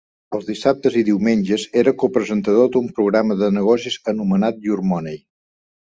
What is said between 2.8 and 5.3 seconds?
programa de negocis anomenat "Your Money".